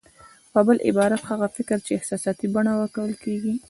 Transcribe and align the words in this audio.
يا 0.03 0.49
په 0.53 0.59
بل 0.67 0.77
عبارت 0.87 1.21
هغه 1.31 1.47
فکر 1.57 1.77
چې 1.85 1.91
احساساتي 1.93 2.45
بڼه 2.53 2.71
ورکول 2.75 3.11
کېږي. 3.23 3.53